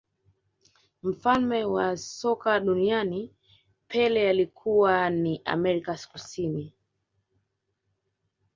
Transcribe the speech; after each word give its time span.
mfalme 1.03 1.63
wa 1.65 1.97
soka 1.97 2.59
duniani 2.59 3.33
pele 3.87 4.29
alikuwa 4.29 4.91
wa 4.93 5.09
ni 5.09 5.41
amerika 5.45 5.99
kusini 6.11 6.73